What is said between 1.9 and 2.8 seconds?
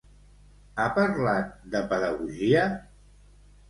pedagogia?